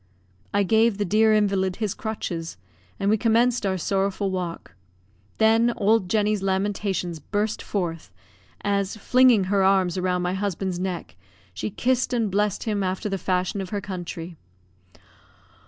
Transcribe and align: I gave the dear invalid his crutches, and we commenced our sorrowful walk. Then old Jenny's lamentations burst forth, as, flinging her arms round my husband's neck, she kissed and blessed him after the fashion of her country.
I 0.51 0.63
gave 0.63 0.97
the 0.97 1.05
dear 1.05 1.31
invalid 1.31 1.75
his 1.75 1.93
crutches, 1.93 2.57
and 2.99 3.07
we 3.07 3.19
commenced 3.19 3.67
our 3.67 3.77
sorrowful 3.77 4.31
walk. 4.31 4.73
Then 5.37 5.73
old 5.77 6.09
Jenny's 6.09 6.41
lamentations 6.41 7.19
burst 7.19 7.61
forth, 7.61 8.11
as, 8.61 8.97
flinging 8.97 9.43
her 9.43 9.63
arms 9.63 9.99
round 9.99 10.23
my 10.23 10.33
husband's 10.33 10.79
neck, 10.79 11.17
she 11.53 11.69
kissed 11.69 12.13
and 12.13 12.31
blessed 12.31 12.63
him 12.63 12.81
after 12.81 13.09
the 13.09 13.19
fashion 13.19 13.61
of 13.61 13.69
her 13.69 13.79
country. 13.79 14.37